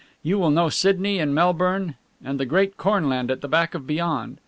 You 0.23 0.39
will 0.39 0.49
know 0.49 0.69
Sydney 0.69 1.19
and 1.19 1.35
Melbourne 1.35 1.93
and 2.25 2.39
the 2.39 2.45
great 2.47 2.75
cornland 2.75 3.29
at 3.29 3.41
the 3.41 3.47
back 3.47 3.75
of 3.75 3.85
beyond. 3.85 4.39